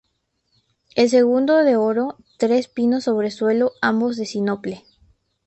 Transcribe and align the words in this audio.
El 0.95 1.11
segundo 1.11 1.57
de 1.63 1.75
oro, 1.75 2.17
tres 2.39 2.67
pinos 2.67 3.03
sobre 3.03 3.29
suelo 3.29 3.73
ambos 3.83 4.17
de 4.17 4.25
sinople. 4.25 4.83